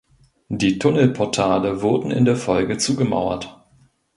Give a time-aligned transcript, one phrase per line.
[0.49, 3.55] Die Tunnelportale wurden in der Folge zugemauert.